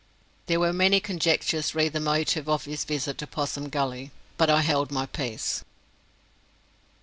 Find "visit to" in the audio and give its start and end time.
2.85-3.27